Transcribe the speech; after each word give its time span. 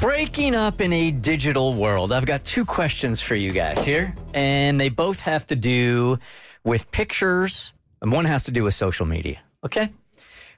Breaking 0.00 0.54
up 0.54 0.80
in 0.80 0.92
a 0.92 1.10
digital 1.10 1.74
world. 1.74 2.12
I've 2.12 2.24
got 2.24 2.44
two 2.44 2.64
questions 2.64 3.20
for 3.20 3.34
you 3.34 3.50
guys 3.50 3.84
here, 3.84 4.14
and 4.32 4.80
they 4.80 4.90
both 4.90 5.18
have 5.20 5.44
to 5.48 5.56
do 5.56 6.18
with 6.62 6.88
pictures, 6.92 7.74
and 8.00 8.12
one 8.12 8.24
has 8.24 8.44
to 8.44 8.52
do 8.52 8.62
with 8.62 8.74
social 8.74 9.06
media. 9.06 9.40
Okay? 9.64 9.92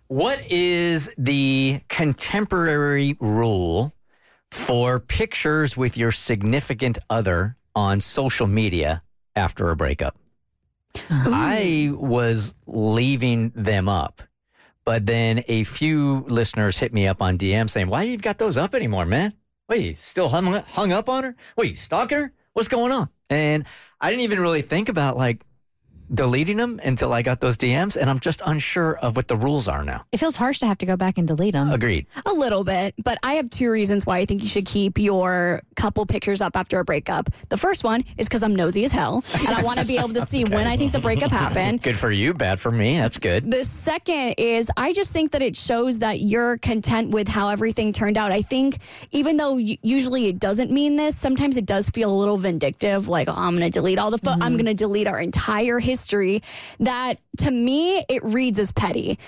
What 0.08 0.44
is 0.50 1.14
the 1.16 1.80
contemporary 1.88 3.16
rule 3.18 3.94
for 4.50 5.00
pictures 5.00 5.74
with 5.74 5.96
your 5.96 6.12
significant 6.12 6.98
other 7.08 7.56
on 7.74 8.02
social 8.02 8.46
media 8.46 9.00
after 9.34 9.70
a 9.70 9.76
breakup? 9.76 10.18
I 11.08 11.92
was 11.94 12.54
leaving 12.66 13.52
them 13.54 13.88
up. 13.88 14.20
But 14.84 15.06
then 15.06 15.44
a 15.48 15.64
few 15.64 16.24
listeners 16.28 16.78
hit 16.78 16.92
me 16.92 17.06
up 17.06 17.22
on 17.22 17.38
DM 17.38 17.68
saying, 17.68 17.88
Why 17.88 18.02
you 18.04 18.16
got 18.16 18.38
those 18.38 18.56
up 18.56 18.74
anymore, 18.74 19.06
man? 19.06 19.34
Wait, 19.68 19.98
still 19.98 20.28
hung, 20.28 20.46
hung 20.52 20.92
up 20.92 21.08
on 21.08 21.24
her? 21.24 21.36
Wait, 21.56 21.76
stalking 21.76 22.18
her? 22.18 22.32
What's 22.54 22.68
going 22.68 22.90
on? 22.92 23.08
And 23.28 23.66
I 24.00 24.10
didn't 24.10 24.22
even 24.22 24.40
really 24.40 24.62
think 24.62 24.88
about 24.88 25.16
like 25.16 25.44
deleting 26.12 26.56
them 26.56 26.80
until 26.84 27.12
I 27.12 27.22
got 27.22 27.40
those 27.40 27.56
DMs, 27.56 27.96
and 27.96 28.10
I'm 28.10 28.18
just 28.18 28.42
unsure 28.44 28.96
of 28.98 29.16
what 29.16 29.28
the 29.28 29.36
rules 29.36 29.68
are 29.68 29.84
now. 29.84 30.04
It 30.12 30.18
feels 30.18 30.36
harsh 30.36 30.58
to 30.60 30.66
have 30.66 30.78
to 30.78 30.86
go 30.86 30.96
back 30.96 31.18
and 31.18 31.26
delete 31.26 31.54
them. 31.54 31.70
Agreed. 31.70 32.06
A 32.26 32.32
little 32.32 32.64
bit, 32.64 32.94
but 33.02 33.18
I 33.22 33.34
have 33.34 33.48
two 33.50 33.70
reasons 33.70 34.06
why 34.06 34.18
I 34.18 34.24
think 34.24 34.42
you 34.42 34.48
should 34.48 34.66
keep 34.66 34.98
your 34.98 35.62
couple 35.76 36.04
pictures 36.06 36.40
up 36.40 36.56
after 36.56 36.78
a 36.80 36.84
breakup. 36.84 37.30
The 37.48 37.56
first 37.56 37.84
one 37.84 38.04
is 38.18 38.28
because 38.28 38.42
I'm 38.42 38.54
nosy 38.54 38.84
as 38.84 38.92
hell, 38.92 39.24
and 39.38 39.48
I 39.48 39.62
want 39.62 39.78
to 39.78 39.86
be 39.86 39.98
able 39.98 40.10
to 40.10 40.20
see 40.20 40.44
when 40.56 40.66
I 40.66 40.76
think 40.76 40.92
the 40.92 41.00
breakup 41.00 41.30
happened. 41.30 41.82
Good 41.90 41.96
for 41.96 42.10
you, 42.10 42.34
bad 42.34 42.60
for 42.60 42.70
me. 42.70 42.98
That's 42.98 43.18
good. 43.18 43.50
The 43.50 43.64
second 43.64 44.34
is 44.38 44.70
I 44.76 44.92
just 44.92 45.12
think 45.12 45.32
that 45.32 45.42
it 45.42 45.56
shows 45.56 46.00
that 46.00 46.20
you're 46.20 46.58
content 46.58 47.10
with 47.10 47.28
how 47.28 47.48
everything 47.48 47.92
turned 47.92 48.16
out. 48.16 48.32
I 48.32 48.42
think 48.42 48.78
even 49.10 49.36
though 49.36 49.56
usually 49.56 50.26
it 50.26 50.38
doesn't 50.38 50.70
mean 50.70 50.96
this, 50.96 51.16
sometimes 51.16 51.56
it 51.56 51.66
does 51.66 51.88
feel 51.90 52.10
a 52.12 52.18
little 52.18 52.36
vindictive. 52.36 53.08
Like, 53.08 53.28
oh, 53.28 53.34
I'm 53.34 53.56
going 53.56 53.70
to 53.70 53.70
delete 53.70 53.98
all 53.98 54.10
the, 54.10 54.18
pho- 54.18 54.32
I'm 54.32 54.40
mm-hmm. 54.40 54.52
going 54.56 54.66
to 54.66 54.74
delete 54.74 55.06
our 55.06 55.18
entire 55.18 55.78
history. 55.78 55.99
That 56.78 57.14
to 57.38 57.50
me, 57.50 58.04
it 58.08 58.22
reads 58.24 58.58
as 58.58 58.72
petty. 58.72 59.18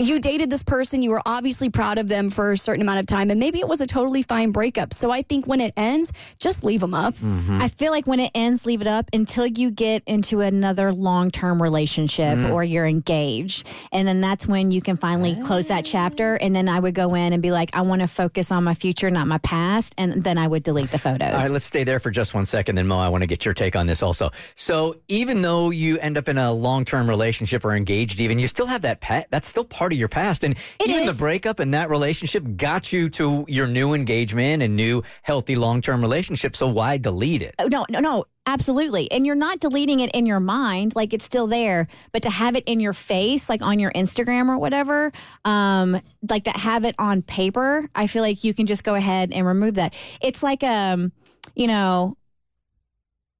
You 0.00 0.20
dated 0.20 0.48
this 0.48 0.62
person, 0.62 1.02
you 1.02 1.10
were 1.10 1.22
obviously 1.26 1.70
proud 1.70 1.98
of 1.98 2.06
them 2.06 2.30
for 2.30 2.52
a 2.52 2.56
certain 2.56 2.82
amount 2.82 3.00
of 3.00 3.06
time, 3.06 3.32
and 3.32 3.40
maybe 3.40 3.58
it 3.58 3.66
was 3.66 3.80
a 3.80 3.86
totally 3.86 4.22
fine 4.22 4.52
breakup. 4.52 4.94
So 4.94 5.10
I 5.10 5.22
think 5.22 5.48
when 5.48 5.60
it 5.60 5.74
ends, 5.76 6.12
just 6.38 6.62
leave 6.62 6.78
them 6.78 6.94
up. 6.94 7.14
Mm-hmm. 7.14 7.60
I 7.60 7.66
feel 7.66 7.90
like 7.90 8.06
when 8.06 8.20
it 8.20 8.30
ends, 8.32 8.64
leave 8.64 8.80
it 8.80 8.86
up 8.86 9.10
until 9.12 9.44
you 9.44 9.72
get 9.72 10.04
into 10.06 10.40
another 10.40 10.92
long 10.92 11.32
term 11.32 11.60
relationship 11.60 12.38
Mm. 12.38 12.52
or 12.52 12.62
you're 12.62 12.86
engaged. 12.86 13.66
And 13.90 14.06
then 14.06 14.20
that's 14.20 14.46
when 14.46 14.70
you 14.70 14.80
can 14.80 14.96
finally 14.96 15.34
close 15.44 15.66
that 15.66 15.84
chapter. 15.84 16.36
And 16.36 16.54
then 16.54 16.68
I 16.68 16.78
would 16.78 16.94
go 16.94 17.16
in 17.16 17.32
and 17.32 17.42
be 17.42 17.50
like, 17.50 17.70
I 17.72 17.80
want 17.80 18.00
to 18.02 18.06
focus 18.06 18.52
on 18.52 18.62
my 18.62 18.74
future, 18.74 19.10
not 19.10 19.26
my 19.26 19.38
past. 19.38 19.96
And 19.98 20.22
then 20.22 20.38
I 20.38 20.46
would 20.46 20.62
delete 20.62 20.92
the 20.92 20.98
photos. 21.00 21.34
All 21.34 21.40
right, 21.40 21.50
let's 21.50 21.64
stay 21.64 21.82
there 21.82 21.98
for 21.98 22.12
just 22.12 22.34
one 22.34 22.44
second. 22.44 22.76
Then, 22.76 22.86
Mo, 22.86 23.00
I 23.00 23.08
want 23.08 23.22
to 23.22 23.26
get 23.26 23.44
your 23.44 23.52
take 23.52 23.74
on 23.74 23.88
this 23.88 24.04
also. 24.04 24.30
So, 24.54 24.94
even 25.08 25.42
though 25.42 25.70
you 25.70 25.98
end 25.98 26.16
up 26.16 26.28
in 26.28 26.38
a 26.38 26.52
long 26.52 26.84
term 26.84 27.08
relationship 27.10 27.64
or 27.64 27.74
engaged, 27.74 28.20
even, 28.20 28.38
you 28.38 28.46
still 28.46 28.66
have 28.66 28.82
that 28.82 29.00
pet. 29.00 29.26
That's 29.30 29.48
still 29.48 29.64
part 29.64 29.87
of 29.92 29.98
your 29.98 30.08
past. 30.08 30.44
And 30.44 30.54
It 30.80 30.88
even 30.88 31.02
is. 31.04 31.14
the 31.14 31.18
breakup 31.18 31.58
and 31.58 31.74
that 31.74 31.90
relationship 31.90 32.44
got 32.56 32.92
you 32.92 33.08
to 33.10 33.44
your 33.48 33.66
new 33.66 33.94
engagement 33.94 34.62
and 34.62 34.76
new 34.76 35.02
healthy 35.22 35.54
long 35.54 35.80
term 35.80 36.00
relationship. 36.00 36.54
So, 36.56 36.68
why 36.68 36.98
delete 36.98 37.42
it? 37.42 37.54
Oh, 37.58 37.68
no, 37.68 37.84
no, 37.90 38.00
no, 38.00 38.24
absolutely. 38.46 39.10
And 39.12 39.26
you're 39.26 39.34
not 39.34 39.60
deleting 39.60 40.00
it 40.00 40.10
in 40.12 40.26
your 40.26 40.40
mind, 40.40 40.94
like 40.96 41.12
it's 41.12 41.24
still 41.24 41.46
there, 41.46 41.88
but 42.12 42.22
to 42.22 42.30
have 42.30 42.56
it 42.56 42.64
in 42.66 42.80
your 42.80 42.92
face, 42.92 43.48
like 43.48 43.62
on 43.62 43.78
your 43.78 43.92
Instagram 43.92 44.48
or 44.48 44.58
whatever, 44.58 45.12
um, 45.44 46.00
like 46.28 46.44
to 46.44 46.50
have 46.50 46.84
it 46.84 46.94
on 46.98 47.22
paper, 47.22 47.88
I 47.94 48.06
feel 48.06 48.22
like 48.22 48.44
you 48.44 48.54
can 48.54 48.66
just 48.66 48.84
go 48.84 48.94
ahead 48.94 49.32
and 49.32 49.46
remove 49.46 49.74
that. 49.74 49.94
It's 50.20 50.42
like 50.42 50.62
um, 50.62 51.12
you 51.54 51.66
know, 51.66 52.16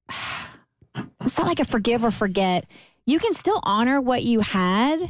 it's 1.22 1.38
not 1.38 1.46
like 1.46 1.60
a 1.60 1.64
forgive 1.64 2.04
or 2.04 2.10
forget. 2.10 2.70
You 3.06 3.18
can 3.18 3.32
still 3.32 3.60
honor 3.62 4.00
what 4.00 4.22
you 4.22 4.40
had, 4.40 5.00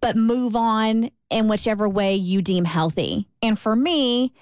but 0.00 0.16
move 0.16 0.56
on 0.56 1.10
in 1.30 1.48
whichever 1.48 1.88
way 1.88 2.14
you 2.14 2.42
deem 2.42 2.64
healthy. 2.64 3.28
And 3.42 3.58
for 3.58 3.74
me, 3.74 4.32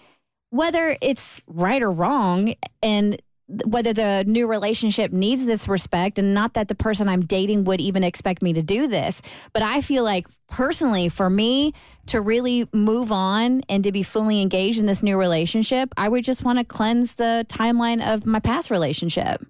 whether 0.50 0.96
it's 1.00 1.42
right 1.46 1.82
or 1.82 1.92
wrong 1.92 2.54
and 2.82 3.20
whether 3.64 3.94
the 3.94 4.24
new 4.26 4.46
relationship 4.46 5.10
needs 5.10 5.46
this 5.46 5.68
respect 5.68 6.18
and 6.18 6.34
not 6.34 6.52
that 6.54 6.68
the 6.68 6.74
person 6.74 7.08
I'm 7.08 7.24
dating 7.24 7.64
would 7.64 7.80
even 7.80 8.04
expect 8.04 8.42
me 8.42 8.52
to 8.52 8.62
do 8.62 8.86
this 8.86 9.22
but 9.54 9.62
I 9.62 9.80
feel 9.80 10.04
like 10.04 10.26
personally 10.48 11.08
for 11.08 11.30
me 11.30 11.72
to 12.06 12.20
really 12.20 12.68
move 12.74 13.10
on 13.10 13.62
and 13.70 13.82
to 13.84 13.92
be 13.92 14.02
fully 14.02 14.42
engaged 14.42 14.78
in 14.78 14.84
this 14.84 15.02
new 15.02 15.16
relationship 15.16 15.94
I 15.96 16.10
would 16.10 16.24
just 16.24 16.44
want 16.44 16.58
to 16.58 16.64
cleanse 16.64 17.14
the 17.14 17.46
timeline 17.48 18.06
of 18.06 18.26
my 18.26 18.38
past 18.38 18.70
relationship 18.70 19.42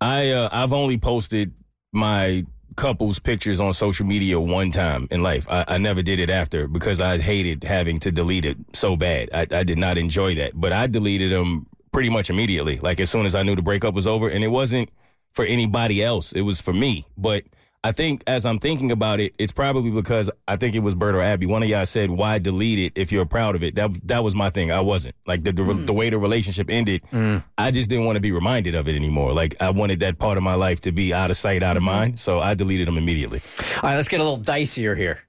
I 0.00 0.30
uh, 0.30 0.48
I've 0.50 0.72
only 0.72 0.96
posted 0.96 1.52
my 1.92 2.46
couple's 2.76 3.18
pictures 3.18 3.60
on 3.60 3.72
social 3.74 4.06
media 4.06 4.40
one 4.40 4.70
time 4.70 5.08
in 5.10 5.22
life. 5.22 5.46
I, 5.50 5.64
I 5.68 5.78
never 5.78 6.02
did 6.02 6.18
it 6.18 6.30
after 6.30 6.68
because 6.68 7.00
I 7.00 7.18
hated 7.18 7.64
having 7.64 7.98
to 8.00 8.12
delete 8.12 8.44
it 8.44 8.56
so 8.72 8.96
bad. 8.96 9.30
I, 9.32 9.46
I 9.50 9.62
did 9.62 9.78
not 9.78 9.98
enjoy 9.98 10.34
that, 10.36 10.52
but 10.54 10.72
I 10.72 10.86
deleted 10.86 11.32
them 11.32 11.66
pretty 11.92 12.08
much 12.08 12.30
immediately. 12.30 12.78
Like 12.78 13.00
as 13.00 13.10
soon 13.10 13.26
as 13.26 13.34
I 13.34 13.42
knew 13.42 13.56
the 13.56 13.62
breakup 13.62 13.94
was 13.94 14.06
over, 14.06 14.28
and 14.28 14.44
it 14.44 14.48
wasn't 14.48 14.90
for 15.32 15.44
anybody 15.44 16.02
else; 16.02 16.32
it 16.32 16.42
was 16.42 16.60
for 16.60 16.72
me. 16.72 17.06
But 17.16 17.44
I 17.82 17.92
think 17.92 18.22
as 18.26 18.44
I'm 18.44 18.58
thinking 18.58 18.90
about 18.90 19.20
it, 19.20 19.34
it's 19.38 19.52
probably 19.52 19.90
because 19.90 20.30
I 20.46 20.56
think 20.56 20.74
it 20.74 20.80
was 20.80 20.94
Bert 20.94 21.14
or 21.14 21.22
Abby. 21.22 21.46
One 21.46 21.62
of 21.62 21.68
y'all 21.68 21.86
said, 21.86 22.10
"Why 22.10 22.38
delete 22.38 22.78
it 22.78 22.92
if 22.94 23.10
you're 23.10 23.24
proud 23.24 23.54
of 23.54 23.62
it?" 23.62 23.74
That 23.76 23.90
that 24.06 24.22
was 24.22 24.34
my 24.34 24.50
thing. 24.50 24.70
I 24.70 24.80
wasn't 24.80 25.14
like 25.26 25.44
the 25.44 25.52
the, 25.52 25.64
hmm. 25.64 25.86
the 25.86 25.92
way 25.94 26.10
the 26.10 26.18
relationship 26.18 26.68
ended. 26.68 27.02
Hmm. 27.10 27.38
I 27.56 27.70
just 27.70 27.88
didn't 27.88 28.04
want 28.04 28.16
to 28.16 28.20
be 28.20 28.32
reminded 28.32 28.74
of 28.74 28.86
it 28.86 28.96
anymore. 28.96 29.32
Like 29.32 29.56
I 29.60 29.70
wanted 29.70 30.00
that 30.00 30.18
part 30.18 30.36
of 30.36 30.42
my 30.42 30.54
life 30.54 30.82
to 30.82 30.92
be 30.92 31.14
out 31.14 31.30
of 31.30 31.38
sight, 31.38 31.62
out 31.62 31.78
of 31.78 31.82
hmm. 31.82 31.86
mind. 31.86 32.20
So 32.20 32.38
I 32.38 32.52
deleted 32.52 32.86
them 32.86 32.98
immediately. 32.98 33.40
All 33.76 33.88
right, 33.88 33.96
let's 33.96 34.08
get 34.08 34.20
a 34.20 34.24
little 34.24 34.44
dicier 34.44 34.94
here. 34.94 35.22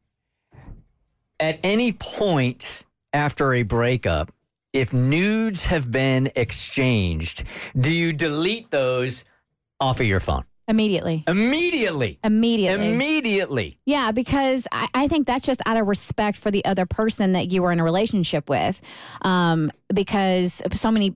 At 1.39 1.59
any 1.63 1.94
point 1.94 2.85
after 3.13 3.53
a 3.53 3.63
breakup, 3.63 4.33
if 4.73 4.91
nudes 4.91 5.66
have 5.66 5.89
been 5.89 6.29
exchanged, 6.35 7.44
do 7.79 7.91
you 7.94 8.12
delete 8.12 8.72
those 8.72 9.23
off 9.79 10.01
of 10.01 10.06
your 10.06 10.19
phone? 10.19 10.44
Immediately 10.72 11.24
Immediately. 11.28 12.18
immediately 12.24 12.94
Immediately. 12.94 13.78
Yeah, 13.86 14.12
because 14.12 14.68
I, 14.72 14.88
I 14.94 15.08
think 15.08 15.28
that's 15.28 15.46
just 15.46 15.62
out 15.68 15.78
of 15.78 15.86
respect 15.88 16.38
for 16.38 16.50
the 16.50 16.66
other 16.66 16.86
person 16.86 17.34
that 17.34 17.52
you 17.52 17.62
were 17.62 17.72
in 17.72 17.80
a 17.80 17.84
relationship 17.84 18.50
with. 18.50 18.81
Um, 19.22 19.72
because 19.94 20.62
so 20.74 20.90
many 20.90 21.16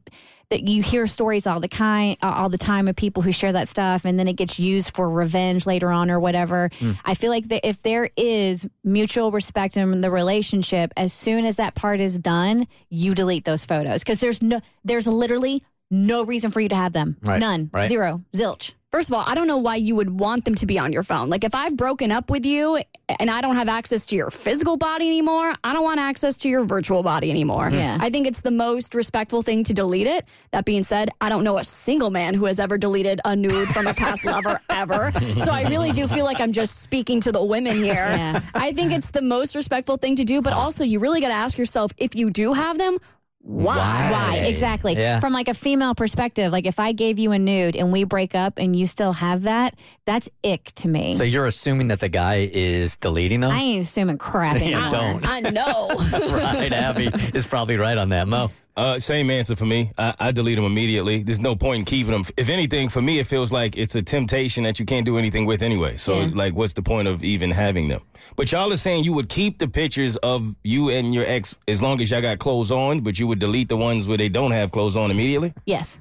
that 0.52 0.68
you 0.68 0.84
hear 0.84 1.08
stories 1.08 1.48
all 1.48 1.60
the 1.60 1.68
kind 1.68 2.18
all 2.22 2.50
the 2.50 2.58
time 2.58 2.88
of 2.88 2.96
people 2.96 3.24
who 3.24 3.32
share 3.32 3.52
that 3.54 3.68
stuff 3.68 4.06
and 4.06 4.20
then 4.20 4.28
it 4.28 4.34
gets 4.34 4.60
used 4.60 4.96
for 4.96 5.10
revenge 5.10 5.66
later 5.66 5.90
on 5.90 6.12
or 6.12 6.20
whatever. 6.20 6.70
I 7.04 7.16
feel 7.16 7.32
like 7.32 7.48
that 7.48 7.68
if 7.68 7.82
there 7.82 8.12
is 8.16 8.68
mutual 8.84 9.32
respect 9.32 9.76
in 9.76 10.02
the 10.02 10.12
relationship, 10.12 10.92
as 10.96 11.14
soon 11.14 11.46
as 11.46 11.56
that 11.56 11.74
part 11.74 12.00
is 12.00 12.20
done, 12.20 12.68
you 12.92 13.16
delete 13.16 13.44
those 13.44 13.66
photos 13.66 14.04
because 14.04 14.20
there's 14.20 14.42
no 14.44 14.62
there's 14.84 15.08
literally 15.08 15.64
no 15.90 16.24
reason 16.24 16.52
for 16.52 16.60
you 16.62 16.70
to 16.70 16.76
have 16.76 16.94
them. 16.94 17.18
Right, 17.22 17.40
None. 17.40 17.70
right. 17.74 17.90
Zero. 17.90 18.22
Zilch. 18.36 18.72
First 18.96 19.10
of 19.10 19.16
all, 19.16 19.26
I 19.28 19.36
don't 19.36 19.48
know 19.48 19.58
why 19.58 19.76
you 19.76 19.94
would 19.98 20.22
want 20.22 20.46
them 20.46 20.56
to 20.56 20.66
be 20.66 20.80
on 20.80 20.94
your 20.94 21.04
phone. 21.04 21.28
Like 21.28 21.44
if 21.44 21.54
I've 21.54 21.76
broken 21.76 22.14
up 22.14 22.30
with 22.30 22.46
you 22.46 22.80
and 23.20 23.30
I 23.30 23.42
don't 23.42 23.58
have 23.58 23.68
access 23.68 24.06
to 24.06 24.16
your 24.16 24.32
physical 24.32 24.78
body 24.78 25.06
anymore, 25.06 25.54
I 25.66 25.74
don't 25.74 25.84
want 25.84 26.00
access 26.00 26.38
to 26.38 26.48
your 26.48 26.64
virtual 26.64 27.04
body 27.04 27.30
anymore. 27.30 27.70
Yeah. 27.74 27.98
I 28.00 28.10
think 28.10 28.26
it's 28.26 28.40
the 28.40 28.52
most 28.52 28.96
respectful 28.96 29.44
thing 29.44 29.66
to 29.66 29.74
delete 29.74 30.08
it. 30.08 30.26
That 30.52 30.64
being 30.64 30.86
said, 30.86 31.10
I 31.20 31.28
don't 31.28 31.44
know 31.44 31.58
a 31.58 31.66
single 31.66 32.10
man 32.10 32.36
who 32.36 32.46
has 32.46 32.58
ever 32.58 32.78
deleted 32.78 33.20
a 33.26 33.36
nude 33.36 33.68
from 33.68 33.86
a 33.86 33.94
past 33.94 34.24
lover 34.34 34.62
ever. 34.70 35.12
So 35.40 35.52
I 35.52 35.64
really 35.68 35.92
do 35.92 36.08
feel 36.08 36.24
like 36.24 36.40
I'm 36.40 36.54
just 36.54 36.82
speaking 36.82 37.20
to 37.20 37.34
the 37.34 37.44
women 37.44 37.76
here. 37.76 37.96
Yeah. 37.96 38.40
I 38.54 38.72
think 38.72 38.94
it's 38.94 39.10
the 39.10 39.22
most 39.22 39.56
respectful 39.56 39.98
thing 39.98 40.16
to 40.16 40.24
do, 40.24 40.42
but 40.42 40.54
also 40.54 40.86
you 40.86 41.00
really 41.00 41.20
got 41.20 41.28
to 41.28 41.34
ask 41.34 41.58
yourself 41.58 41.92
if 41.98 42.16
you 42.16 42.30
do 42.30 42.54
have 42.54 42.78
them, 42.78 43.00
why? 43.46 44.10
Why? 44.12 44.38
Exactly. 44.48 44.94
Yeah. 44.94 45.20
From 45.20 45.32
like 45.32 45.48
a 45.48 45.54
female 45.54 45.94
perspective, 45.94 46.52
like 46.52 46.66
if 46.66 46.80
I 46.80 46.94
gave 46.94 47.20
you 47.20 47.32
a 47.32 47.38
nude 47.38 47.76
and 47.76 47.92
we 47.92 48.04
break 48.04 48.34
up 48.34 48.58
and 48.58 48.76
you 48.76 48.88
still 48.88 49.14
have 49.14 49.44
that, 49.44 49.76
that's 50.06 50.28
ick 50.44 50.72
to 50.78 50.88
me. 50.88 51.14
So 51.14 51.24
you're 51.24 51.46
assuming 51.46 51.90
that 51.90 52.00
the 52.00 52.10
guy 52.10 52.50
is 52.52 52.96
deleting 52.96 53.42
them? 53.42 53.52
I 53.52 53.60
ain't 53.60 53.84
assuming 53.84 54.18
crap 54.18 54.56
anymore. 54.56 54.90
don't. 54.90 55.28
I 55.28 55.42
know. 55.42 55.88
right, 56.32 56.74
Abby 56.74 57.12
is 57.36 57.46
probably 57.46 57.78
right 57.78 57.98
on 57.98 58.10
that, 58.10 58.28
Mo. 58.28 58.50
Uh, 58.78 59.00
same 59.00 59.30
answer 59.30 59.56
for 59.56 59.66
me. 59.66 59.92
I, 59.98 60.14
I 60.20 60.32
delete 60.32 60.58
them 60.58 60.66
immediately. 60.66 61.24
There's 61.24 61.40
no 61.40 61.56
point 61.56 61.80
in 61.80 61.86
keeping 61.86 62.12
them. 62.12 62.26
If 62.36 62.50
anything, 62.50 62.90
for 62.90 63.02
me, 63.02 63.20
it 63.20 63.28
feels 63.28 63.50
like 63.52 63.78
it's 63.78 63.96
a 63.96 64.02
temptation 64.02 64.64
that 64.66 64.80
you 64.80 64.86
can't 64.86 65.06
do 65.06 65.18
anything 65.18 65.46
with 65.46 65.62
anyway. 65.62 65.96
So, 65.96 66.20
Yeah. 66.20 66.32
like, 66.34 66.54
what's 66.56 66.74
the 66.74 66.82
point 66.82 67.08
of 67.08 67.24
even 67.24 67.52
having 67.52 67.88
them? 67.88 68.02
But 68.36 68.52
y'all 68.52 68.74
are 68.74 68.76
saying 68.78 69.06
you 69.06 69.14
would 69.14 69.30
keep 69.30 69.60
the 69.60 69.68
pictures 69.70 70.18
of 70.18 70.58
you 70.64 70.90
and 70.90 71.14
your 71.14 71.26
ex 71.26 71.56
as 71.70 71.82
long 71.82 72.02
as 72.02 72.12
y'all 72.12 72.22
got 72.22 72.40
clothes 72.40 72.70
on, 72.72 73.00
but 73.00 73.18
you 73.18 73.28
would 73.28 73.40
delete 73.40 73.70
the 73.70 73.78
ones 73.78 74.08
where 74.08 74.18
they 74.18 74.28
don't 74.30 74.52
have 74.52 74.72
clothes 74.72 74.98
on 74.98 75.10
immediately? 75.10 75.54
Yes. 75.66 75.98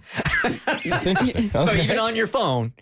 That's 0.84 1.06
interesting. 1.06 1.48
So 1.50 1.72
even 1.74 1.98
on 2.00 2.16
your 2.16 2.26
phone, 2.26 2.72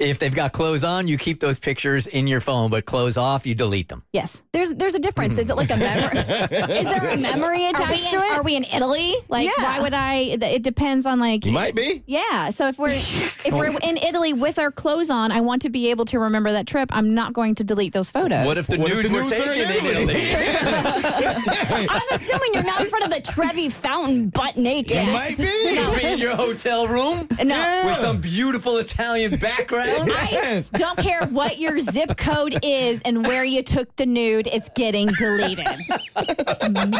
if 0.00 0.18
they've 0.18 0.34
got 0.34 0.52
clothes 0.52 0.82
on, 0.82 1.06
you 1.06 1.18
keep 1.18 1.40
those 1.40 1.58
pictures 1.58 2.06
in 2.06 2.26
your 2.26 2.40
phone, 2.40 2.70
but 2.70 2.86
clothes 2.86 3.16
off, 3.18 3.46
you 3.46 3.54
delete 3.54 3.88
them. 3.88 4.02
Yes. 4.12 4.40
There's 4.52 4.72
there's 4.74 4.94
a 4.94 4.98
difference. 4.98 5.38
Is 5.38 5.50
it 5.50 5.56
like 5.56 5.70
a 5.70 5.76
memory? 5.76 6.18
is 6.18 6.86
there 6.86 7.12
a 7.12 7.16
memory 7.16 7.58
Are 7.58 7.58
we, 7.58 7.66
attached 7.68 8.10
to 8.10 8.16
in, 8.16 8.22
it? 8.22 8.32
are 8.32 8.42
we 8.42 8.56
in 8.56 8.64
Italy? 8.64 9.12
Like, 9.28 9.46
Yeah. 9.46 9.62
why 9.62 9.82
would 9.82 9.92
I? 9.94 10.14
It 10.40 10.62
depends 10.62 11.06
on 11.06 11.20
like. 11.20 11.44
You 11.44 11.52
might 11.52 11.74
be. 11.74 12.02
Yeah. 12.06 12.50
So 12.50 12.66
if 12.68 12.78
we're 12.78 12.88
if 12.90 13.52
we're 13.52 13.66
in 13.68 13.96
Italy 13.98 14.32
with 14.32 14.58
our 14.58 14.70
clothes 14.72 15.10
on, 15.10 15.30
I 15.32 15.40
want 15.42 15.62
to 15.62 15.70
be 15.70 15.90
able 15.90 16.06
to 16.06 16.18
remember 16.18 16.52
that 16.52 16.66
trip. 16.66 16.88
I'm 16.92 17.14
not 17.14 17.32
going 17.32 17.54
to 17.56 17.64
delete 17.64 17.92
those 17.92 18.10
photos. 18.10 18.46
What 18.46 18.58
if 18.58 18.66
the 18.66 18.78
What 18.78 18.90
if 18.90 18.96
nudes 18.96 19.08
the 19.10 19.14
were 19.14 19.22
nudes 19.22 19.32
are 19.38 19.44
taken 19.54 19.70
in 19.70 19.86
in 19.86 20.10
Italy? 20.10 20.14
Italy? 20.30 21.86
I'm 21.90 22.00
assuming 22.12 22.50
you're 22.54 22.62
not 22.64 22.80
in 22.80 22.86
front 22.88 23.04
of 23.04 23.10
the 23.10 23.20
Trevi 23.20 23.68
fountain 23.68 24.28
butt 24.30 24.56
naked. 24.56 25.06
You 25.06 25.12
might 25.12 25.36
be. 25.36 25.44
You'll 25.74 25.94
be 25.94 26.04
in 26.06 26.18
your 26.18 26.36
hotel 26.36 26.86
room 26.88 27.28
No. 27.44 27.82
with 27.86 27.96
some 27.96 28.20
beautiful 28.20 28.78
Italian 28.78 29.36
background. 29.36 29.89
I 29.98 30.62
don't 30.72 30.98
care 30.98 31.26
what 31.26 31.58
your 31.58 31.78
zip 31.78 32.16
code 32.16 32.58
is 32.62 33.02
and 33.04 33.26
where 33.26 33.44
you 33.44 33.62
took 33.62 33.94
the 33.96 34.06
nude, 34.06 34.46
it's 34.46 34.68
getting 34.70 35.08
deleted. 35.08 35.66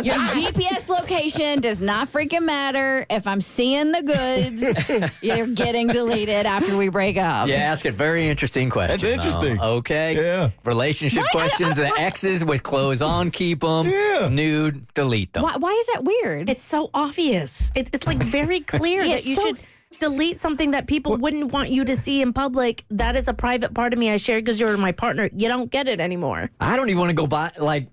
Your 0.04 0.16
GPS 0.16 0.88
location 0.88 1.60
does 1.60 1.80
not 1.80 2.08
freaking 2.08 2.42
matter. 2.44 3.06
If 3.10 3.26
I'm 3.26 3.40
seeing 3.40 3.92
the 3.92 4.02
goods, 4.02 5.10
you're 5.22 5.46
getting 5.46 5.86
deleted 5.88 6.46
after 6.46 6.76
we 6.76 6.88
break 6.88 7.16
up. 7.16 7.48
Yeah, 7.48 7.56
ask 7.56 7.84
a 7.84 7.92
very 7.92 8.28
interesting 8.28 8.70
question. 8.70 8.98
That's 8.98 9.04
interesting. 9.04 9.56
though. 9.56 9.76
Okay. 9.76 10.16
Yeah. 10.16 10.50
Relationship 10.64 11.24
questions. 11.32 11.76
The 11.76 11.92
exes 11.98 12.44
with 12.44 12.62
clothes 12.62 13.02
on, 13.02 13.30
keep 13.30 13.60
them. 13.60 13.88
Yeah. 13.88 14.28
Nude, 14.28 14.92
delete 14.94 15.32
them. 15.32 15.42
Why, 15.42 15.56
why 15.56 15.70
is 15.72 15.86
that 15.94 16.04
weird? 16.04 16.48
It's 16.48 16.64
so 16.64 16.90
obvious. 16.94 17.70
It, 17.74 17.90
it's 17.92 18.06
like 18.06 18.18
very 18.18 18.60
clear 18.60 19.02
Yeah, 19.02 19.16
that 19.16 19.26
you 19.26 19.34
so- 19.36 19.42
should 19.42 19.58
delete 19.98 20.40
something 20.40 20.70
that 20.70 20.86
people 20.86 21.16
wouldn't 21.16 21.52
want 21.52 21.70
you 21.70 21.84
to 21.84 21.96
see 21.96 22.22
in 22.22 22.32
public. 22.32 22.84
That 22.90 23.16
is 23.16 23.28
a 23.28 23.34
private 23.34 23.74
part 23.74 23.92
of 23.92 23.98
me 23.98 24.10
I 24.10 24.16
share 24.16 24.40
because 24.40 24.60
you're 24.60 24.76
my 24.76 24.92
partner. 24.92 25.28
You 25.34 25.48
don't 25.48 25.70
get 25.70 25.88
it 25.88 26.00
anymore. 26.00 26.50
I 26.60 26.76
don't 26.76 26.88
even 26.88 27.00
want 27.00 27.10
to 27.10 27.16
go 27.16 27.26
by. 27.26 27.50
Like, 27.58 27.88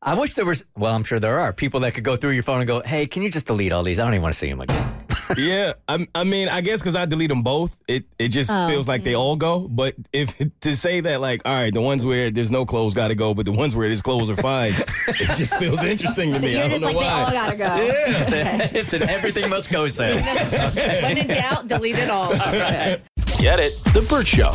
I 0.00 0.18
wish 0.18 0.34
there 0.34 0.44
was. 0.46 0.64
Well, 0.76 0.94
I'm 0.94 1.04
sure 1.04 1.20
there 1.20 1.38
are 1.38 1.52
people 1.52 1.80
that 1.80 1.94
could 1.94 2.04
go 2.04 2.16
through 2.16 2.32
your 2.32 2.42
phone 2.42 2.60
and 2.60 2.66
go, 2.66 2.80
"Hey, 2.80 3.06
can 3.06 3.22
you 3.22 3.30
just 3.30 3.46
delete 3.46 3.72
all 3.72 3.82
these? 3.82 4.00
I 4.00 4.04
don't 4.04 4.14
even 4.14 4.22
want 4.22 4.34
to 4.34 4.38
see 4.38 4.48
them 4.48 4.60
again." 4.60 5.01
Yeah, 5.36 5.72
I, 5.88 6.06
I 6.14 6.24
mean, 6.24 6.48
I 6.48 6.60
guess 6.60 6.80
because 6.80 6.96
I 6.96 7.04
delete 7.06 7.28
them 7.30 7.42
both, 7.42 7.78
it 7.88 8.04
it 8.18 8.28
just 8.28 8.50
Oh. 8.50 8.66
feels 8.68 8.86
like 8.88 9.02
they 9.04 9.14
all 9.14 9.36
go. 9.36 9.60
But 9.68 9.94
if 10.12 10.40
to 10.60 10.76
say 10.76 11.00
that, 11.00 11.20
like, 11.20 11.42
all 11.44 11.52
right, 11.52 11.72
the 11.72 11.80
ones 11.80 12.04
where 12.04 12.30
there's 12.30 12.50
no 12.50 12.64
clothes 12.66 12.94
got 12.94 13.08
to 13.08 13.14
go, 13.14 13.34
but 13.34 13.44
the 13.46 13.52
ones 13.52 13.74
where 13.76 13.88
there's 13.88 14.02
clothes 14.02 14.30
are 14.30 14.36
fine, 14.36 14.72
it 15.08 15.36
just 15.38 15.56
feels 15.58 15.82
interesting 15.84 16.32
to 16.32 16.40
so 16.40 16.46
me. 16.46 16.52
you're 16.52 16.60
I 16.64 16.68
don't 16.68 16.70
just 16.70 16.82
know 16.82 16.88
like, 16.88 16.96
why. 16.96 17.30
they 17.30 17.36
all 17.38 17.56
gotta 17.56 17.56
go. 17.56 18.78
it's 18.78 18.92
an 18.92 19.02
everything 19.02 19.48
must 19.50 19.70
go 19.70 19.88
sale. 19.88 20.16
when 21.02 21.18
in 21.18 21.26
doubt, 21.28 21.68
delete 21.68 21.96
it 21.98 22.10
all. 22.10 22.30
Get 22.32 23.58
it? 23.58 23.72
The 23.92 24.06
Bert 24.08 24.26
Show. 24.26 24.52